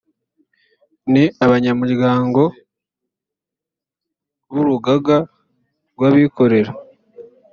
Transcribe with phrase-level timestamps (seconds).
[1.11, 2.41] ni abanyamuryango
[4.53, 5.17] b’urugaga
[5.93, 6.71] rw’abikorera